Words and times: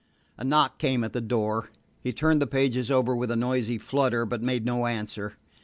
A 0.35 0.43
knock 0.43 0.79
came 0.79 1.03
at 1.03 1.13
the 1.13 1.21
door. 1.21 1.69
He 2.01 2.11
turned 2.11 2.41
the 2.41 2.47
pages 2.47 2.89
over 2.89 3.15
with 3.15 3.29
a 3.29 3.35
noisy 3.35 3.77
flutter, 3.77 4.25
but 4.25 4.41
made 4.41 4.65
no 4.65 4.87
answer. 4.87 5.35